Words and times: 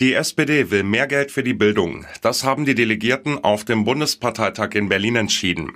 Die 0.00 0.14
SPD 0.14 0.70
will 0.70 0.82
mehr 0.82 1.06
Geld 1.06 1.30
für 1.30 1.42
die 1.42 1.52
Bildung. 1.52 2.06
Das 2.22 2.42
haben 2.42 2.64
die 2.64 2.74
Delegierten 2.74 3.44
auf 3.44 3.66
dem 3.66 3.84
Bundesparteitag 3.84 4.70
in 4.72 4.88
Berlin 4.88 5.14
entschieden. 5.14 5.74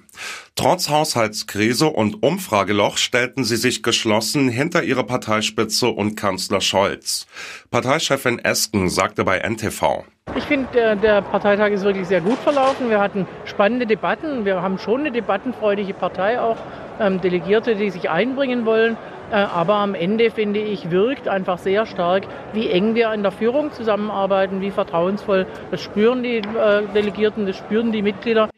Trotz 0.56 0.88
Haushaltskrise 0.88 1.88
und 1.88 2.22
Umfrageloch 2.22 2.96
stellten 2.96 3.44
sie 3.44 3.56
sich 3.56 3.82
geschlossen 3.82 4.48
hinter 4.48 4.82
ihre 4.82 5.04
Parteispitze 5.04 5.88
und 5.88 6.16
Kanzler 6.16 6.62
Scholz. 6.62 7.26
Parteichefin 7.70 8.38
Esken 8.38 8.88
sagte 8.88 9.24
bei 9.24 9.40
NTV. 9.40 10.04
Ich 10.36 10.44
finde, 10.44 10.68
der, 10.72 10.96
der, 10.96 11.20
Parteitag 11.20 11.68
ist 11.68 11.84
wirklich 11.84 12.08
sehr 12.08 12.22
gut 12.22 12.38
verlaufen. 12.38 12.88
Wir 12.88 13.00
hatten 13.00 13.26
spannende 13.44 13.84
Debatten. 13.84 14.46
Wir 14.46 14.62
haben 14.62 14.78
schon 14.78 15.00
eine 15.00 15.12
debattenfreudige 15.12 15.92
Partei, 15.92 16.40
auch 16.40 16.56
ähm, 16.98 17.20
Delegierte, 17.20 17.76
die 17.76 17.90
sich 17.90 18.08
einbringen 18.08 18.64
wollen. 18.64 18.96
Äh, 19.30 19.36
aber 19.36 19.74
am 19.74 19.94
Ende, 19.94 20.30
finde 20.30 20.60
ich, 20.60 20.90
wirkt 20.90 21.28
einfach 21.28 21.58
sehr 21.58 21.86
stark, 21.86 22.26
wie 22.52 22.68
eng 22.68 22.94
wir 22.94 23.12
in 23.12 23.22
der 23.22 23.32
Führung 23.32 23.72
zusammenarbeiten, 23.72 24.60
wie 24.60 24.70
vertrauensvoll. 24.70 25.46
Das 25.70 25.82
spüren 25.82 26.22
die 26.22 26.38
äh, 26.38 26.86
Delegierten, 26.94 27.46
das 27.46 27.56
spüren 27.56 27.92
die 27.92 28.02
Mitglieder. 28.02 28.48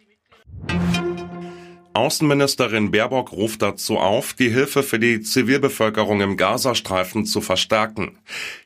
Außenministerin 1.97 2.91
Baerbock 2.91 3.33
ruft 3.33 3.63
dazu 3.63 3.97
auf, 3.97 4.35
die 4.35 4.51
Hilfe 4.51 4.83
für 4.83 4.99
die 4.99 5.23
Zivilbevölkerung 5.23 6.21
im 6.21 6.37
Gazastreifen 6.37 7.25
zu 7.25 7.41
verstärken. 7.41 8.19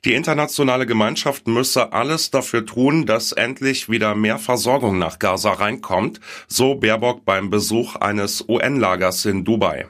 Die 0.04 0.14
internationale 0.14 0.84
Gemeinschaft 0.84 1.46
müsse 1.46 1.92
alles 1.92 2.32
dafür 2.32 2.66
tun, 2.66 3.06
dass 3.06 3.30
endlich 3.30 3.88
wieder 3.88 4.16
mehr 4.16 4.38
Versorgung 4.38 4.98
nach 4.98 5.20
Gaza 5.20 5.52
reinkommt, 5.52 6.20
so 6.48 6.74
Baerbock 6.74 7.24
beim 7.24 7.50
Besuch 7.50 7.94
eines 7.94 8.44
UN-Lagers 8.48 9.24
in 9.26 9.44
Dubai. 9.44 9.86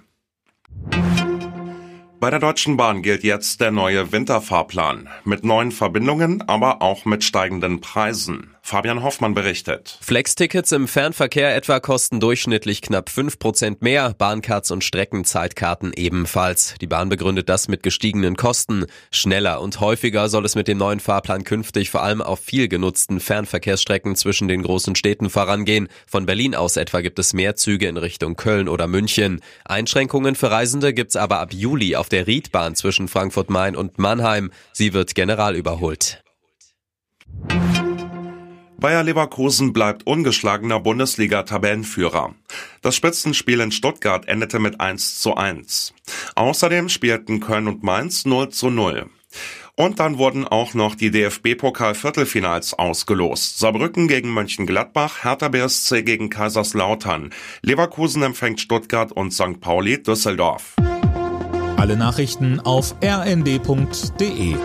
Bei 2.21 2.29
der 2.29 2.39
Deutschen 2.39 2.77
Bahn 2.77 3.01
gilt 3.01 3.25
jetzt 3.25 3.63
der 3.63 3.71
neue 3.71 4.13
Winterfahrplan. 4.13 5.09
Mit 5.25 5.43
neuen 5.43 5.73
Verbindungen, 5.73 6.47
aber 6.47 6.83
auch 6.83 7.07
mit 7.07 7.25
steigenden 7.25 7.81
Preisen. 7.81 8.55
Fabian 8.71 9.03
Hoffmann 9.03 9.35
berichtet. 9.35 9.99
Flex-Tickets 10.01 10.71
im 10.71 10.87
Fernverkehr 10.87 11.57
etwa 11.57 11.81
kosten 11.81 12.21
durchschnittlich 12.21 12.83
knapp 12.83 13.09
5% 13.09 13.79
mehr, 13.81 14.15
Bahncards 14.17 14.71
und 14.71 14.85
Streckenzeitkarten 14.85 15.93
ebenfalls. 15.97 16.77
Die 16.81 16.87
Bahn 16.87 17.09
begründet 17.09 17.49
das 17.49 17.67
mit 17.67 17.83
gestiegenen 17.83 18.37
Kosten. 18.37 18.87
Schneller 19.11 19.61
und 19.61 19.81
häufiger 19.81 20.29
soll 20.29 20.45
es 20.45 20.55
mit 20.55 20.69
dem 20.69 20.79
neuen 20.79 21.01
Fahrplan 21.01 21.43
künftig 21.43 21.91
vor 21.91 22.05
allem 22.05 22.23
auf 22.23 22.39
viel 22.39 22.69
genutzten 22.69 23.19
Fernverkehrsstrecken 23.19 24.15
zwischen 24.15 24.47
den 24.47 24.63
großen 24.63 24.95
Städten 24.95 25.31
vorangehen. 25.31 25.89
Von 26.07 26.25
Berlin 26.25 26.55
aus 26.55 26.77
etwa 26.77 27.01
gibt 27.01 27.19
es 27.19 27.33
mehr 27.33 27.57
Züge 27.57 27.89
in 27.89 27.97
Richtung 27.97 28.37
Köln 28.37 28.69
oder 28.69 28.87
München. 28.87 29.41
Einschränkungen 29.65 30.37
für 30.37 30.53
Reisende 30.53 30.95
gibt's 30.95 31.17
aber 31.17 31.41
ab 31.41 31.53
Juli 31.53 31.97
auf 31.97 32.09
der 32.09 32.29
Riedbahn 32.29 32.77
zwischen 32.77 33.09
Frankfurt-Main 33.09 33.75
und 33.75 33.99
Mannheim. 33.99 34.53
Sie 34.73 34.93
wird 34.93 35.17
general 35.17 35.57
überholt. 35.57 36.23
Bayer 38.81 39.03
Leverkusen 39.03 39.75
bleibt 39.75 40.07
ungeschlagener 40.07 40.81
Bundesliga-Tabellenführer. 40.81 42.35
Das 42.81 42.97
Spitzenspiel 42.97 43.61
in 43.61 43.73
Stuttgart 43.73 44.27
endete 44.27 44.59
mit 44.59 44.81
1 44.81 45.21
zu 45.21 45.35
1. 45.35 45.93
Außerdem 46.35 46.89
spielten 46.89 47.41
Köln 47.41 47.69
und 47.69 47.83
Mainz 47.83 48.25
0 48.25 48.49
zu 48.49 48.71
0. 48.71 49.11
Und 49.77 50.01
dann 50.01 50.17
wurden 50.17 50.49
auch 50.49 50.73
noch 50.73 50.95
die 50.95 51.11
DFB-Pokal-Viertelfinals 51.11 52.75
ausgelost. 52.75 53.59
Saarbrücken 53.59 54.09
gegen 54.09 54.33
Mönchengladbach, 54.33 55.25
Hertha 55.25 55.49
BSC 55.49 56.03
gegen 56.03 56.31
Kaiserslautern. 56.31 57.31
Leverkusen 57.61 58.23
empfängt 58.23 58.61
Stuttgart 58.61 59.13
und 59.13 59.33
St. 59.33 59.61
Pauli 59.61 60.03
Düsseldorf. 60.03 60.77
Alle 61.77 61.97
Nachrichten 61.97 62.61
auf 62.61 62.95
rnd.de 63.03 64.57